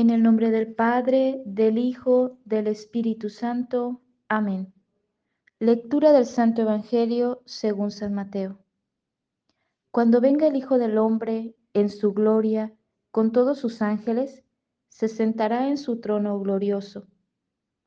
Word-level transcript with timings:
En 0.00 0.08
el 0.08 0.22
nombre 0.22 0.50
del 0.50 0.74
Padre, 0.74 1.42
del 1.44 1.76
Hijo, 1.76 2.38
del 2.46 2.68
Espíritu 2.68 3.28
Santo. 3.28 4.00
Amén. 4.28 4.72
Lectura 5.58 6.12
del 6.12 6.24
Santo 6.24 6.62
Evangelio 6.62 7.42
según 7.44 7.90
San 7.90 8.14
Mateo. 8.14 8.60
Cuando 9.90 10.22
venga 10.22 10.46
el 10.46 10.56
Hijo 10.56 10.78
del 10.78 10.96
Hombre 10.96 11.54
en 11.74 11.90
su 11.90 12.14
gloria 12.14 12.72
con 13.10 13.30
todos 13.30 13.58
sus 13.58 13.82
ángeles, 13.82 14.42
se 14.88 15.08
sentará 15.08 15.68
en 15.68 15.76
su 15.76 16.00
trono 16.00 16.40
glorioso. 16.40 17.06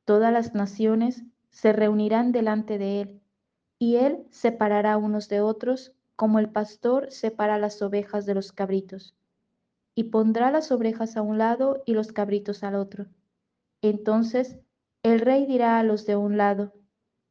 Todas 0.04 0.32
las 0.32 0.54
naciones 0.54 1.24
se 1.50 1.72
reunirán 1.72 2.30
delante 2.30 2.78
de 2.78 3.00
él, 3.00 3.22
y 3.76 3.96
él 3.96 4.24
separará 4.30 4.98
unos 4.98 5.28
de 5.28 5.40
otros 5.40 5.96
como 6.14 6.38
el 6.38 6.48
pastor 6.48 7.10
separa 7.10 7.58
las 7.58 7.82
ovejas 7.82 8.24
de 8.24 8.34
los 8.34 8.52
cabritos 8.52 9.16
y 9.94 10.04
pondrá 10.04 10.50
las 10.50 10.72
ovejas 10.72 11.16
a 11.16 11.22
un 11.22 11.38
lado 11.38 11.82
y 11.86 11.94
los 11.94 12.12
cabritos 12.12 12.64
al 12.64 12.74
otro. 12.74 13.06
Entonces 13.82 14.58
el 15.02 15.20
rey 15.20 15.44
dirá 15.44 15.78
a 15.78 15.82
los 15.82 16.06
de 16.06 16.16
un 16.16 16.36
lado, 16.38 16.72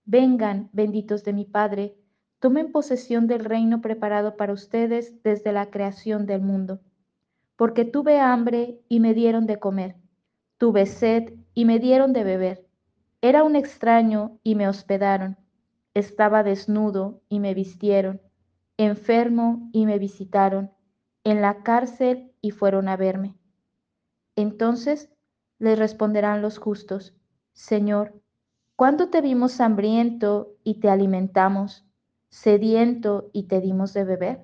vengan, 0.05 0.69
benditos 0.73 1.23
de 1.23 1.33
mi 1.33 1.45
Padre, 1.45 1.95
tomen 2.39 2.71
posesión 2.71 3.25
del 3.25 3.45
reino 3.45 3.81
preparado 3.81 4.37
para 4.37 4.53
ustedes 4.53 5.23
desde 5.23 5.51
la 5.51 5.71
creación 5.71 6.25
del 6.25 6.41
mundo. 6.41 6.81
Porque 7.55 7.85
tuve 7.85 8.19
hambre 8.19 8.79
y 8.89 8.99
me 8.99 9.13
dieron 9.13 9.47
de 9.47 9.59
comer, 9.59 9.95
tuve 10.57 10.85
sed 10.85 11.33
y 11.53 11.65
me 11.65 11.79
dieron 11.79 12.13
de 12.13 12.23
beber, 12.23 12.67
era 13.21 13.43
un 13.43 13.55
extraño 13.55 14.37
y 14.43 14.55
me 14.55 14.67
hospedaron, 14.67 15.37
estaba 15.93 16.43
desnudo 16.43 17.21
y 17.29 17.39
me 17.39 17.53
vistieron, 17.53 18.21
enfermo 18.77 19.69
y 19.71 19.85
me 19.85 19.97
visitaron, 19.97 20.71
en 21.23 21.41
la 21.41 21.63
cárcel 21.63 22.31
y 22.41 22.51
fueron 22.51 22.87
a 22.89 22.97
verme. 22.97 23.37
Entonces 24.35 25.09
les 25.59 25.79
responderán 25.79 26.41
los 26.41 26.57
justos, 26.57 27.15
Señor, 27.53 28.21
¿cuándo 28.75 29.09
te 29.09 29.21
vimos 29.21 29.61
hambriento 29.61 30.55
y 30.63 30.79
te 30.79 30.89
alimentamos, 30.89 31.85
sediento 32.29 33.29
y 33.31 33.43
te 33.43 33.61
dimos 33.61 33.93
de 33.93 34.03
beber? 34.03 34.43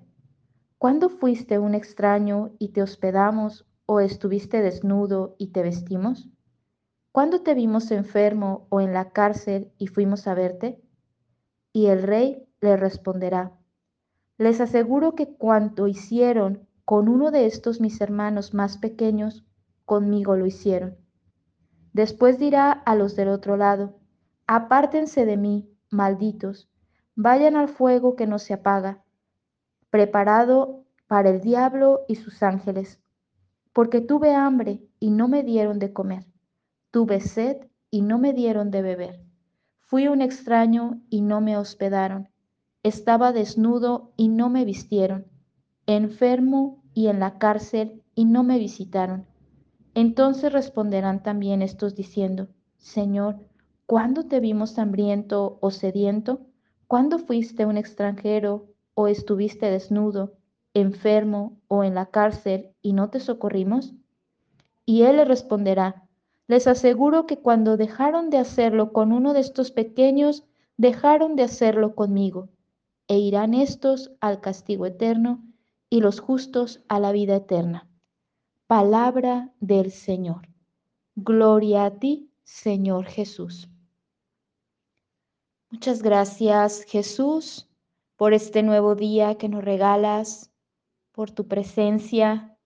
¿Cuándo 0.78 1.10
fuiste 1.10 1.60
un 1.60 1.76
extraño 1.76 2.52
y 2.60 2.70
te 2.70 2.82
hospedamos 2.82 3.66
o 3.86 4.00
estuviste 4.00 4.62
desnudo 4.62 5.36
y 5.38 5.48
te 5.48 5.62
vestimos? 5.64 6.30
¿Cuándo 7.12 7.42
te 7.42 7.56
vimos 7.56 7.92
enfermo 7.92 8.68
o 8.70 8.80
en 8.80 8.94
la 8.94 9.12
cárcel 9.12 9.74
y 9.78 9.88
fuimos 9.88 10.28
a 10.28 10.36
verte? 10.36 10.82
Y 11.74 11.88
el 11.88 12.04
rey 12.04 12.48
le 12.62 12.78
responderá, 12.78 13.60
les 14.38 14.62
aseguro 14.62 15.16
que 15.16 15.36
cuanto 15.36 15.88
hicieron 15.88 16.69
con 16.90 17.08
uno 17.08 17.30
de 17.30 17.46
estos 17.46 17.80
mis 17.80 18.02
hermanos 18.02 18.56
más 18.56 18.80
pequeños, 18.80 19.46
conmigo 19.86 20.36
lo 20.36 20.48
hicieron. 20.48 20.98
Después 21.94 22.40
dirá 22.40 22.72
a 22.72 22.96
los 22.96 23.16
del 23.16 23.30
otro 23.30 23.58
lado, 23.58 24.00
apártense 24.48 25.28
de 25.28 25.38
mí, 25.38 25.72
malditos, 25.92 26.68
vayan 27.14 27.56
al 27.56 27.68
fuego 27.68 28.16
que 28.16 28.26
no 28.26 28.40
se 28.40 28.56
apaga, 28.56 29.04
preparado 29.92 30.84
para 31.06 31.30
el 31.30 31.42
diablo 31.42 32.06
y 32.08 32.16
sus 32.16 32.42
ángeles, 32.42 33.00
porque 33.72 34.02
tuve 34.02 34.34
hambre 34.34 34.82
y 35.00 35.12
no 35.12 35.28
me 35.28 35.44
dieron 35.44 35.78
de 35.78 35.94
comer, 35.94 36.26
tuve 36.90 37.20
sed 37.20 37.68
y 37.92 38.02
no 38.02 38.18
me 38.18 38.34
dieron 38.34 38.72
de 38.72 38.82
beber, 38.82 39.24
fui 39.78 40.08
un 40.08 40.24
extraño 40.24 41.04
y 41.08 41.22
no 41.22 41.40
me 41.40 41.56
hospedaron, 41.56 42.30
estaba 42.82 43.32
desnudo 43.32 44.12
y 44.18 44.30
no 44.30 44.50
me 44.50 44.66
vistieron, 44.66 45.28
enfermo 45.86 46.79
y 47.00 47.08
en 47.08 47.22
la 47.22 47.38
cárcel 47.38 48.04
y 48.14 48.26
no 48.26 48.44
me 48.44 48.60
visitaron. 48.60 49.26
Entonces 49.94 50.52
responderán 50.52 51.24
también 51.24 51.62
estos 51.62 51.96
diciendo, 51.96 52.50
Señor, 52.78 53.38
¿cuándo 53.86 54.26
te 54.26 54.42
vimos 54.42 54.78
hambriento 54.78 55.60
o 55.62 55.72
sediento? 55.72 56.42
¿Cuándo 56.88 57.18
fuiste 57.18 57.66
un 57.66 57.78
extranjero 57.78 58.68
o 58.96 59.08
estuviste 59.08 59.72
desnudo, 59.72 60.34
enfermo 60.74 61.62
o 61.70 61.86
en 61.86 61.96
la 61.96 62.08
cárcel 62.08 62.72
y 62.82 62.92
no 62.92 63.10
te 63.10 63.22
socorrimos? 63.22 63.94
Y 64.86 65.04
él 65.04 65.16
le 65.16 65.24
responderá, 65.24 66.04
les 66.48 66.68
aseguro 66.68 67.28
que 67.28 67.38
cuando 67.38 67.78
dejaron 67.78 68.30
de 68.30 68.40
hacerlo 68.40 68.92
con 68.92 69.14
uno 69.14 69.32
de 69.32 69.40
estos 69.40 69.72
pequeños, 69.72 70.44
dejaron 70.76 71.38
de 71.38 71.44
hacerlo 71.44 71.96
conmigo, 71.96 72.50
e 73.08 73.20
irán 73.20 73.54
estos 73.54 74.12
al 74.20 74.42
castigo 74.42 74.86
eterno 74.86 75.49
y 75.90 76.02
los 76.02 76.20
justos 76.20 76.82
a 76.88 77.00
la 77.00 77.12
vida 77.12 77.38
eterna. 77.38 77.88
Palabra 78.68 79.52
del 79.60 79.92
Señor. 79.92 80.48
Gloria 81.16 81.86
a 81.86 82.00
ti, 82.00 82.30
Señor 82.44 83.06
Jesús. 83.06 83.70
Muchas 85.72 86.02
gracias, 86.02 86.84
Jesús, 86.84 87.68
por 88.16 88.34
este 88.34 88.64
nuevo 88.64 88.96
día 88.96 89.36
que 89.36 89.50
nos 89.50 89.64
regalas, 89.64 90.52
por 91.12 91.32
tu 91.32 91.48
presencia, 91.48 92.58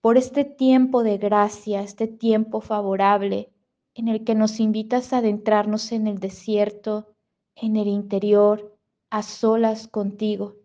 por 0.00 0.18
este 0.18 0.44
tiempo 0.44 1.02
de 1.02 1.18
gracia, 1.18 1.82
este 1.82 2.06
tiempo 2.06 2.60
favorable 2.60 3.50
en 3.94 4.08
el 4.08 4.24
que 4.24 4.34
nos 4.34 4.60
invitas 4.60 5.12
a 5.12 5.18
adentrarnos 5.18 5.90
en 5.92 6.06
el 6.06 6.18
desierto, 6.18 7.14
en 7.54 7.76
el 7.76 7.88
interior, 7.88 8.76
a 9.08 9.22
solas 9.22 9.88
contigo 9.88 10.56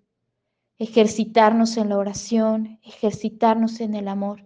ejercitarnos 0.82 1.78
en 1.78 1.90
la 1.90 1.98
oración, 2.00 2.80
ejercitarnos 2.82 3.82
en 3.82 3.94
el 3.94 4.08
amor. 4.08 4.44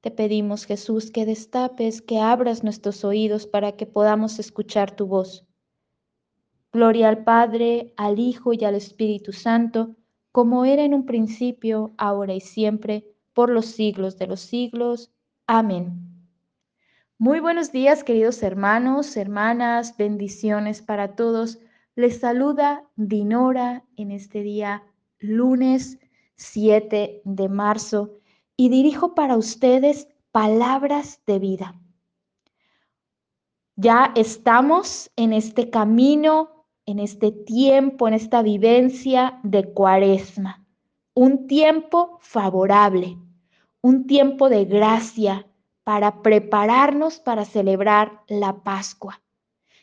Te 0.00 0.10
pedimos, 0.10 0.64
Jesús, 0.64 1.10
que 1.10 1.26
destapes, 1.26 2.00
que 2.00 2.20
abras 2.20 2.64
nuestros 2.64 3.04
oídos 3.04 3.46
para 3.46 3.72
que 3.72 3.84
podamos 3.84 4.38
escuchar 4.38 4.96
tu 4.96 5.06
voz. 5.06 5.46
Gloria 6.72 7.10
al 7.10 7.24
Padre, 7.24 7.92
al 7.98 8.18
Hijo 8.18 8.54
y 8.54 8.64
al 8.64 8.74
Espíritu 8.76 9.34
Santo, 9.34 9.94
como 10.32 10.64
era 10.64 10.84
en 10.84 10.94
un 10.94 11.04
principio, 11.04 11.92
ahora 11.98 12.32
y 12.32 12.40
siempre, 12.40 13.04
por 13.34 13.50
los 13.50 13.66
siglos 13.66 14.16
de 14.16 14.28
los 14.28 14.40
siglos. 14.40 15.12
Amén. 15.46 15.92
Muy 17.18 17.40
buenos 17.40 17.72
días, 17.72 18.04
queridos 18.04 18.42
hermanos, 18.42 19.18
hermanas, 19.18 19.98
bendiciones 19.98 20.80
para 20.80 21.14
todos. 21.14 21.58
Les 21.94 22.20
saluda 22.20 22.88
Dinora 22.96 23.84
en 23.98 24.12
este 24.12 24.40
día 24.40 24.82
lunes 25.22 25.98
7 26.36 27.22
de 27.24 27.48
marzo 27.48 28.18
y 28.56 28.68
dirijo 28.68 29.14
para 29.14 29.36
ustedes 29.36 30.08
palabras 30.32 31.20
de 31.26 31.38
vida. 31.38 31.80
Ya 33.76 34.12
estamos 34.16 35.10
en 35.16 35.32
este 35.32 35.70
camino, 35.70 36.66
en 36.86 36.98
este 36.98 37.32
tiempo, 37.32 38.06
en 38.06 38.14
esta 38.14 38.42
vivencia 38.42 39.40
de 39.42 39.72
cuaresma, 39.72 40.66
un 41.14 41.46
tiempo 41.46 42.18
favorable, 42.20 43.16
un 43.80 44.06
tiempo 44.06 44.48
de 44.48 44.64
gracia 44.64 45.46
para 45.84 46.22
prepararnos 46.22 47.18
para 47.18 47.44
celebrar 47.44 48.22
la 48.28 48.62
Pascua. 48.62 49.22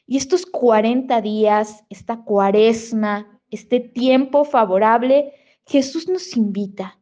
Y 0.06 0.18
estos 0.18 0.46
40 0.46 1.22
días, 1.22 1.84
esta 1.90 2.24
cuaresma, 2.24 3.39
este 3.52 3.80
tiempo 3.80 4.46
favorable, 4.46 5.34
Jesús 5.66 6.08
nos 6.08 6.36
invita 6.36 7.00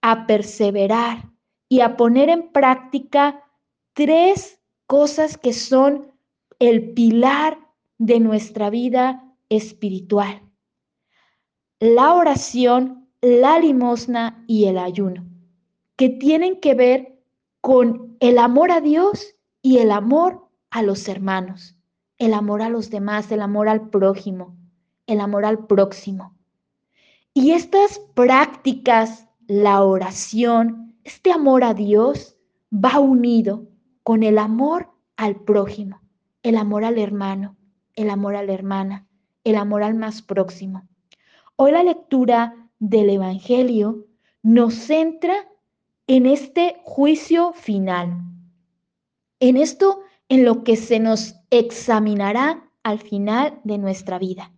a 0.00 0.26
perseverar 0.26 1.30
y 1.68 1.80
a 1.80 1.96
poner 1.96 2.28
en 2.28 2.52
práctica 2.52 3.44
tres 3.92 4.60
cosas 4.86 5.36
que 5.36 5.52
son 5.52 6.12
el 6.58 6.92
pilar 6.92 7.58
de 7.98 8.20
nuestra 8.20 8.70
vida 8.70 9.34
espiritual. 9.48 10.42
La 11.80 12.14
oración, 12.14 13.08
la 13.20 13.58
limosna 13.58 14.44
y 14.46 14.66
el 14.66 14.78
ayuno, 14.78 15.26
que 15.96 16.08
tienen 16.08 16.60
que 16.60 16.74
ver 16.74 17.20
con 17.60 18.16
el 18.20 18.38
amor 18.38 18.70
a 18.70 18.80
Dios 18.80 19.34
y 19.60 19.78
el 19.78 19.90
amor 19.90 20.48
a 20.70 20.82
los 20.82 21.08
hermanos, 21.08 21.76
el 22.18 22.32
amor 22.32 22.62
a 22.62 22.70
los 22.70 22.90
demás, 22.90 23.30
el 23.32 23.42
amor 23.42 23.68
al 23.68 23.90
prójimo 23.90 24.56
el 25.06 25.20
amor 25.20 25.44
al 25.44 25.66
próximo. 25.66 26.34
Y 27.34 27.52
estas 27.52 27.98
prácticas, 28.14 29.28
la 29.46 29.82
oración, 29.82 30.96
este 31.04 31.32
amor 31.32 31.64
a 31.64 31.74
Dios, 31.74 32.36
va 32.72 32.98
unido 32.98 33.68
con 34.02 34.22
el 34.22 34.38
amor 34.38 34.90
al 35.16 35.36
prójimo, 35.36 36.00
el 36.42 36.56
amor 36.56 36.84
al 36.84 36.98
hermano, 36.98 37.56
el 37.94 38.10
amor 38.10 38.36
a 38.36 38.42
la 38.42 38.52
hermana, 38.52 39.06
el 39.44 39.56
amor 39.56 39.82
al 39.82 39.94
más 39.94 40.22
próximo. 40.22 40.86
Hoy 41.56 41.72
la 41.72 41.82
lectura 41.82 42.70
del 42.78 43.10
Evangelio 43.10 44.06
nos 44.42 44.74
centra 44.74 45.34
en 46.06 46.26
este 46.26 46.80
juicio 46.84 47.52
final, 47.52 48.22
en 49.40 49.56
esto 49.56 50.00
en 50.28 50.44
lo 50.44 50.64
que 50.64 50.76
se 50.76 51.00
nos 51.00 51.36
examinará 51.50 52.70
al 52.82 52.98
final 52.98 53.60
de 53.64 53.78
nuestra 53.78 54.18
vida. 54.18 54.52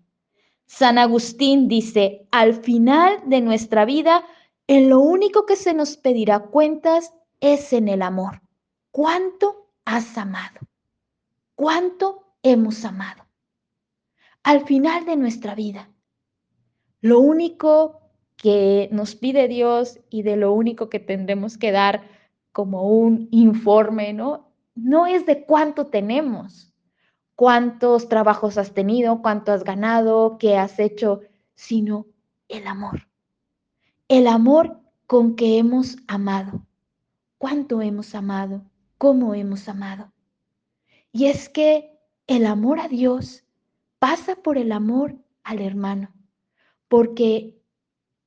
San 0.68 0.98
Agustín 0.98 1.66
dice, 1.66 2.28
al 2.30 2.52
final 2.52 3.22
de 3.24 3.40
nuestra 3.40 3.86
vida, 3.86 4.22
en 4.66 4.90
lo 4.90 5.00
único 5.00 5.46
que 5.46 5.56
se 5.56 5.72
nos 5.72 5.96
pedirá 5.96 6.40
cuentas 6.40 7.14
es 7.40 7.72
en 7.72 7.88
el 7.88 8.02
amor. 8.02 8.42
cuánto 8.90 9.70
has 9.84 10.18
amado, 10.18 10.60
cuánto 11.54 12.34
hemos 12.42 12.84
amado. 12.84 13.26
Al 14.42 14.66
final 14.66 15.06
de 15.06 15.16
nuestra 15.16 15.54
vida, 15.54 15.90
lo 17.00 17.20
único 17.20 18.00
que 18.36 18.88
nos 18.92 19.14
pide 19.14 19.48
Dios 19.48 20.00
y 20.10 20.22
de 20.22 20.36
lo 20.36 20.52
único 20.52 20.90
que 20.90 21.00
tendremos 21.00 21.56
que 21.56 21.72
dar 21.72 22.02
como 22.52 22.90
un 22.90 23.28
informe, 23.30 24.12
¿no? 24.12 24.52
No 24.74 25.06
es 25.06 25.24
de 25.26 25.44
cuánto 25.46 25.86
tenemos, 25.86 26.72
cuántos 27.38 28.08
trabajos 28.08 28.58
has 28.58 28.74
tenido, 28.74 29.22
cuánto 29.22 29.52
has 29.52 29.62
ganado, 29.62 30.38
qué 30.40 30.56
has 30.56 30.80
hecho, 30.80 31.20
sino 31.54 32.06
el 32.48 32.66
amor. 32.66 33.06
El 34.08 34.26
amor 34.26 34.80
con 35.06 35.36
que 35.36 35.56
hemos 35.56 35.98
amado. 36.08 36.66
¿Cuánto 37.38 37.80
hemos 37.80 38.16
amado? 38.16 38.64
¿Cómo 38.98 39.36
hemos 39.36 39.68
amado? 39.68 40.12
Y 41.12 41.26
es 41.26 41.48
que 41.48 41.96
el 42.26 42.44
amor 42.44 42.80
a 42.80 42.88
Dios 42.88 43.44
pasa 44.00 44.34
por 44.34 44.58
el 44.58 44.72
amor 44.72 45.16
al 45.44 45.60
hermano, 45.60 46.12
porque 46.88 47.62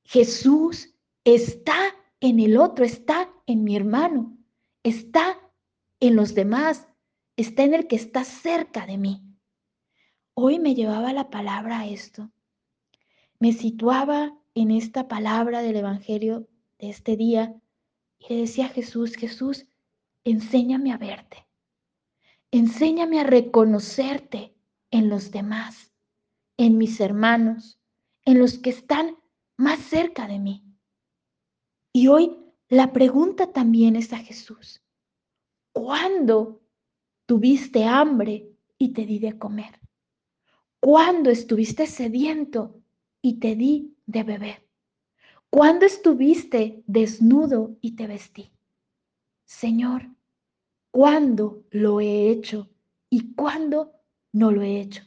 Jesús 0.04 0.94
está 1.24 1.76
en 2.20 2.40
el 2.40 2.56
otro, 2.56 2.86
está 2.86 3.30
en 3.44 3.62
mi 3.62 3.76
hermano, 3.76 4.38
está 4.82 5.38
en 6.00 6.16
los 6.16 6.34
demás, 6.34 6.88
está 7.42 7.64
en 7.64 7.74
el 7.74 7.86
que 7.86 7.96
está 7.96 8.24
cerca 8.24 8.86
de 8.86 8.96
mí. 8.96 9.22
Hoy 10.34 10.58
me 10.58 10.74
llevaba 10.74 11.12
la 11.12 11.28
palabra 11.28 11.80
a 11.80 11.86
esto. 11.86 12.30
Me 13.38 13.52
situaba 13.52 14.38
en 14.54 14.70
esta 14.70 15.08
palabra 15.08 15.60
del 15.60 15.76
Evangelio 15.76 16.48
de 16.78 16.90
este 16.90 17.16
día 17.16 17.60
y 18.18 18.32
le 18.32 18.40
decía 18.42 18.66
a 18.66 18.70
Jesús, 18.70 19.16
Jesús, 19.16 19.66
enséñame 20.24 20.92
a 20.92 20.98
verte, 20.98 21.46
enséñame 22.50 23.20
a 23.20 23.24
reconocerte 23.24 24.54
en 24.90 25.08
los 25.08 25.32
demás, 25.32 25.92
en 26.56 26.78
mis 26.78 27.00
hermanos, 27.00 27.80
en 28.24 28.38
los 28.38 28.58
que 28.58 28.70
están 28.70 29.16
más 29.56 29.80
cerca 29.80 30.28
de 30.28 30.38
mí. 30.38 30.64
Y 31.92 32.06
hoy 32.08 32.36
la 32.68 32.92
pregunta 32.92 33.52
también 33.52 33.96
es 33.96 34.12
a 34.12 34.18
Jesús, 34.18 34.82
¿cuándo 35.72 36.61
tuviste 37.26 37.84
hambre 37.84 38.48
y 38.78 38.92
te 38.92 39.06
di 39.06 39.18
de 39.18 39.38
comer? 39.38 39.80
¿Cuándo 40.80 41.30
estuviste 41.30 41.86
sediento 41.86 42.82
y 43.20 43.38
te 43.38 43.54
di 43.54 43.96
de 44.06 44.24
beber? 44.24 44.68
¿Cuándo 45.50 45.86
estuviste 45.86 46.82
desnudo 46.86 47.76
y 47.80 47.94
te 47.94 48.06
vestí? 48.06 48.50
Señor, 49.44 50.08
¿cuándo 50.90 51.64
lo 51.70 52.00
he 52.00 52.30
hecho 52.30 52.70
y 53.10 53.34
cuándo 53.34 53.92
no 54.32 54.50
lo 54.50 54.62
he 54.62 54.80
hecho? 54.80 55.04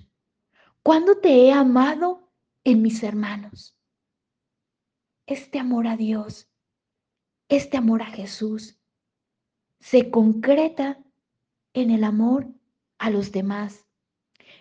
¿Cuándo 0.84 1.18
te 1.18 1.30
he 1.30 1.52
amado 1.52 2.32
en 2.64 2.82
mis 2.82 3.02
hermanos? 3.02 3.76
Este 5.26 5.58
amor 5.58 5.88
a 5.88 5.98
Dios, 5.98 6.48
este 7.50 7.78
amor 7.78 8.04
a 8.04 8.06
Jesús, 8.06 8.78
se 9.80 10.12
concreta 10.12 11.04
en 11.75 11.92
el 11.92 12.04
amor 12.04 12.48
a 12.98 13.12
los 13.12 13.31
demás. 13.31 13.86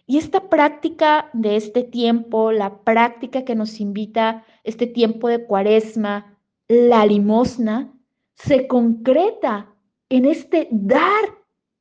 Y 0.07 0.19
esta 0.19 0.51
práctica 0.51 1.31
de 1.33 1.57
este 1.57 1.83
tiempo, 1.83 2.53
la 2.53 2.83
práctica 2.83 3.45
que 3.45 3.55
nos 3.55 3.81
invita 3.81 4.45
este 4.63 4.87
tiempo 4.87 5.29
de 5.29 5.47
cuaresma, 5.47 6.39
la 6.69 7.07
limosna, 7.07 7.91
se 8.35 8.67
concreta 8.67 9.75
en 10.11 10.27
este 10.27 10.69
dar 10.71 11.25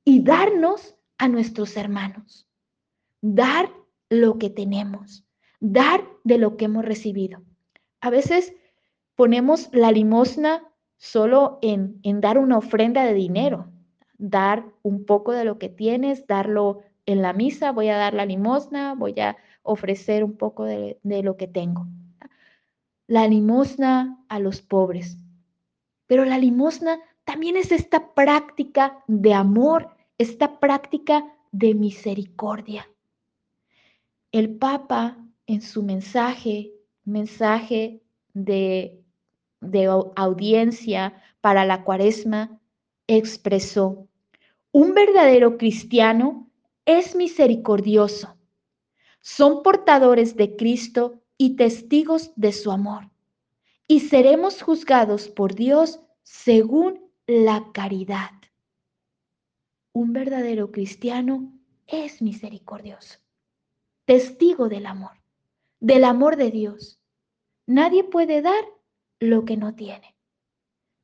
y 0.05 0.23
darnos 0.23 0.95
a 1.17 1.27
nuestros 1.27 1.75
hermanos. 1.75 2.47
Dar 3.21 3.69
lo 4.09 4.37
que 4.37 4.49
tenemos, 4.49 5.25
dar 5.59 6.05
de 6.23 6.37
lo 6.37 6.55
que 6.55 6.65
hemos 6.65 6.85
recibido. 6.85 7.41
A 7.99 8.09
veces 8.09 8.53
ponemos 9.15 9.69
la 9.73 9.91
limosna 9.91 10.69
solo 10.97 11.59
en, 11.61 11.99
en 12.03 12.21
dar 12.21 12.37
una 12.37 12.57
ofrenda 12.57 13.03
de 13.03 13.13
dinero, 13.13 13.72
dar 14.17 14.65
un 14.83 15.05
poco 15.05 15.31
de 15.31 15.45
lo 15.45 15.57
que 15.59 15.69
tienes, 15.69 16.27
darlo 16.27 16.81
en 17.05 17.21
la 17.21 17.33
misa, 17.33 17.71
voy 17.71 17.89
a 17.89 17.97
dar 17.97 18.13
la 18.13 18.25
limosna, 18.25 18.95
voy 18.95 19.19
a 19.19 19.37
ofrecer 19.63 20.23
un 20.23 20.37
poco 20.37 20.65
de, 20.65 20.97
lo 21.03 21.37
que 21.37 21.47
tengo. 21.47 21.87
La 23.07 23.27
limosna 23.27 24.23
a 24.29 24.39
los 24.39 24.61
pobres. 24.61 25.17
Pero 26.07 26.25
la 26.25 26.37
limosna 26.37 26.99
también 27.25 27.57
es 27.57 27.71
esta 27.71 28.13
práctica 28.13 29.03
de 29.07 29.33
amor, 29.33 29.95
esta 30.17 30.59
práctica 30.59 31.25
de 31.51 31.73
misericordia. 31.73 32.89
El 34.31 34.55
Papa 34.55 35.17
en 35.45 35.61
su 35.61 35.83
mensaje, 35.83 36.71
mensaje 37.03 38.01
de, 38.33 39.01
de 39.61 39.85
audiencia 40.15 41.21
para 41.41 41.65
la 41.65 41.83
cuaresma, 41.83 42.59
expresó, 43.07 44.07
un 44.71 44.93
verdadero 44.93 45.57
cristiano 45.57 46.49
es 46.85 47.15
misericordioso. 47.15 48.35
Son 49.21 49.63
portadores 49.63 50.35
de 50.35 50.55
Cristo 50.55 51.21
y 51.37 51.55
testigos 51.55 52.31
de 52.35 52.51
su 52.51 52.71
amor. 52.71 53.09
Y 53.87 54.01
seremos 54.01 54.61
juzgados 54.61 55.27
por 55.27 55.55
Dios 55.55 56.01
según 56.23 57.11
la 57.27 57.71
caridad. 57.73 58.31
Un 59.93 60.13
verdadero 60.13 60.71
cristiano 60.71 61.53
es 61.87 62.21
misericordioso, 62.21 63.19
testigo 64.05 64.67
del 64.69 64.87
amor, 64.87 65.21
del 65.79 66.03
amor 66.05 66.35
de 66.37 66.49
Dios. 66.49 66.99
Nadie 67.67 68.03
puede 68.03 68.41
dar 68.41 68.65
lo 69.19 69.45
que 69.45 69.57
no 69.57 69.75
tiene. 69.75 70.12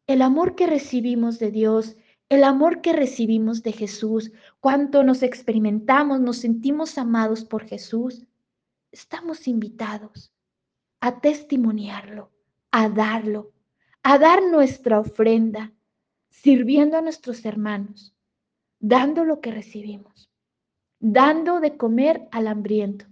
El 0.09 0.23
amor 0.23 0.55
que 0.55 0.65
recibimos 0.65 1.37
de 1.37 1.51
Dios, 1.51 1.95
el 2.29 2.43
amor 2.43 2.81
que 2.81 2.93
recibimos 2.93 3.61
de 3.61 3.73
Jesús, 3.73 4.31
cuanto 4.59 5.03
nos 5.03 5.21
experimentamos, 5.21 6.19
nos 6.19 6.37
sentimos 6.37 6.97
amados 6.97 7.45
por 7.45 7.63
Jesús, 7.63 8.25
estamos 8.91 9.47
invitados 9.47 10.33
a 10.99 11.21
testimoniarlo, 11.21 12.31
a 12.71 12.89
darlo, 12.89 13.51
a 14.01 14.17
dar 14.17 14.41
nuestra 14.41 14.99
ofrenda, 14.99 15.73
sirviendo 16.31 16.97
a 16.97 17.01
nuestros 17.01 17.45
hermanos, 17.45 18.15
dando 18.79 19.25
lo 19.25 19.41
que 19.41 19.51
recibimos, 19.51 20.31
dando 20.99 21.59
de 21.59 21.77
comer 21.77 22.27
al 22.31 22.47
hambriento, 22.47 23.05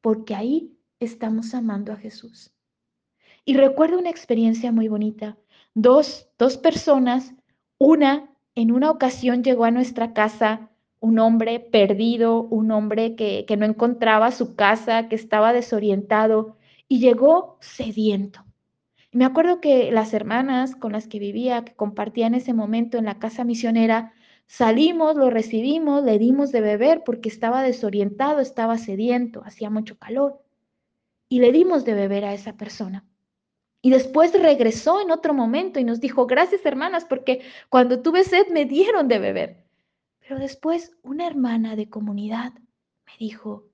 porque 0.00 0.36
ahí 0.36 0.78
estamos 1.00 1.52
amando 1.52 1.92
a 1.92 1.96
Jesús. 1.96 2.54
Y 3.44 3.56
recuerdo 3.56 3.98
una 3.98 4.10
experiencia 4.10 4.70
muy 4.70 4.86
bonita. 4.86 5.36
Dos, 5.74 6.28
dos 6.38 6.56
personas, 6.56 7.34
una 7.78 8.30
en 8.54 8.70
una 8.70 8.90
ocasión 8.92 9.42
llegó 9.42 9.64
a 9.64 9.72
nuestra 9.72 10.12
casa 10.12 10.70
un 11.00 11.18
hombre 11.18 11.58
perdido, 11.58 12.42
un 12.42 12.70
hombre 12.70 13.16
que, 13.16 13.44
que 13.46 13.56
no 13.56 13.66
encontraba 13.66 14.30
su 14.30 14.54
casa, 14.54 15.08
que 15.08 15.16
estaba 15.16 15.52
desorientado 15.52 16.56
y 16.88 17.00
llegó 17.00 17.58
sediento. 17.60 18.44
Me 19.10 19.24
acuerdo 19.24 19.60
que 19.60 19.90
las 19.90 20.14
hermanas 20.14 20.76
con 20.76 20.92
las 20.92 21.08
que 21.08 21.18
vivía, 21.18 21.64
que 21.64 21.74
compartía 21.74 22.26
en 22.28 22.34
ese 22.34 22.54
momento 22.54 22.96
en 22.96 23.04
la 23.04 23.18
casa 23.18 23.44
misionera, 23.44 24.12
salimos, 24.46 25.16
lo 25.16 25.28
recibimos, 25.28 26.04
le 26.04 26.18
dimos 26.18 26.52
de 26.52 26.60
beber 26.60 27.02
porque 27.04 27.28
estaba 27.28 27.62
desorientado, 27.62 28.40
estaba 28.40 28.78
sediento, 28.78 29.42
hacía 29.44 29.70
mucho 29.70 29.98
calor. 29.98 30.40
Y 31.28 31.40
le 31.40 31.52
dimos 31.52 31.84
de 31.84 31.94
beber 31.94 32.24
a 32.24 32.34
esa 32.34 32.56
persona. 32.56 33.04
Y 33.84 33.90
después 33.90 34.32
regresó 34.32 35.00
en 35.00 35.10
otro 35.10 35.34
momento 35.34 35.78
y 35.78 35.84
nos 35.84 36.00
dijo, 36.00 36.26
gracias 36.26 36.64
hermanas, 36.64 37.04
porque 37.04 37.42
cuando 37.68 38.00
tuve 38.00 38.24
sed 38.24 38.48
me 38.48 38.64
dieron 38.64 39.08
de 39.08 39.18
beber. 39.18 39.64
Pero 40.20 40.38
después 40.40 40.96
una 41.02 41.26
hermana 41.26 41.76
de 41.76 41.90
comunidad 41.90 42.54
me 42.54 43.12
dijo, 43.18 43.68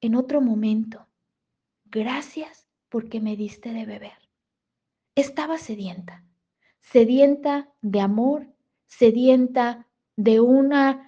en 0.00 0.14
otro 0.14 0.40
momento, 0.40 1.08
gracias 1.84 2.68
porque 2.88 3.20
me 3.20 3.36
diste 3.36 3.72
de 3.72 3.84
beber 3.84 4.30
estaba 5.14 5.58
sedienta, 5.58 6.24
sedienta 6.80 7.72
de 7.82 8.00
amor, 8.00 8.46
sedienta 8.86 9.86
de 10.16 10.40
una 10.40 11.06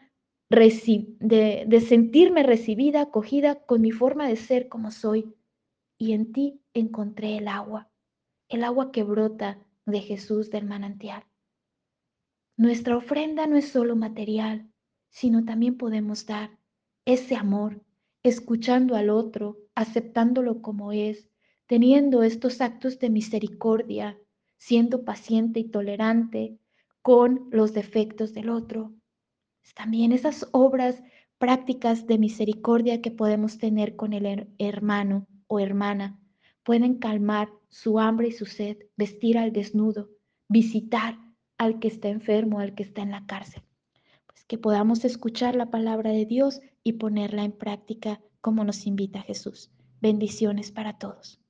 de, 0.50 1.64
de 1.66 1.80
sentirme 1.80 2.42
recibida, 2.42 3.00
acogida 3.00 3.64
con 3.64 3.80
mi 3.80 3.90
forma 3.90 4.28
de 4.28 4.37
ser 4.37 4.68
como 4.68 4.90
soy. 4.90 5.34
Y 5.96 6.12
en 6.12 6.32
ti 6.32 6.61
encontré 6.75 7.38
el 7.38 7.49
agua, 7.49 7.88
el 8.52 8.64
agua 8.64 8.92
que 8.92 9.02
brota 9.02 9.59
de 9.87 10.00
Jesús 10.00 10.50
del 10.50 10.66
manantial. 10.66 11.25
Nuestra 12.56 12.97
ofrenda 12.99 13.47
no 13.47 13.56
es 13.56 13.68
solo 13.68 13.97
material, 13.97 14.71
sino 15.09 15.44
también 15.44 15.78
podemos 15.78 16.26
dar 16.26 16.59
ese 17.06 17.35
amor, 17.35 17.82
escuchando 18.23 18.94
al 18.94 19.09
otro, 19.09 19.56
aceptándolo 19.75 20.61
como 20.61 20.92
es, 20.92 21.30
teniendo 21.66 22.23
estos 22.23 22.61
actos 22.61 22.99
de 22.99 23.09
misericordia, 23.09 24.18
siendo 24.59 25.04
paciente 25.04 25.61
y 25.61 25.64
tolerante 25.64 26.59
con 27.00 27.49
los 27.50 27.73
defectos 27.73 28.35
del 28.35 28.50
otro, 28.50 28.94
También 29.75 30.12
esas 30.12 30.47
obras 30.52 31.02
prácticas 31.38 32.06
de 32.06 32.18
misericordia 32.18 33.00
que 33.00 33.11
podemos 33.11 33.59
tener 33.59 33.97
con 33.97 34.12
el 34.12 34.52
hermano 34.59 35.26
o 35.47 35.59
hermana 35.59 36.22
pueden 36.64 36.99
calmar 36.99 37.50
su 37.69 37.99
hambre 37.99 38.28
y 38.28 38.33
su 38.33 38.47
sed, 38.47 38.78
vestir 38.97 39.38
al 39.38 39.52
desnudo, 39.52 40.11
visitar 40.49 41.19
al 41.59 41.78
que 41.78 41.88
está 41.88 42.09
enfermo, 42.09 42.61
al 42.61 42.75
que 42.75 42.83
está 42.83 43.02
en 43.02 43.11
la 43.11 43.26
cárcel. 43.26 43.62
Pues 44.26 44.45
que 44.45 44.59
podamos 44.59 45.04
escuchar 45.04 45.57
la 45.57 45.71
palabra 45.71 46.11
de 46.11 46.26
Dios 46.26 46.61
y 46.83 46.95
ponerla 46.95 47.45
en 47.45 47.52
práctica 47.52 48.21
como 48.40 48.64
nos 48.64 48.87
invita 48.87 49.23
Jesús. 49.23 49.71
Bendiciones 50.00 50.73
para 50.73 50.99
todos. 50.99 51.41